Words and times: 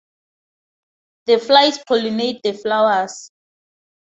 The 1.27 1.37
flies 1.37 1.77
pollinate 1.87 2.41
the 2.41 2.53
flowers. 2.53 3.31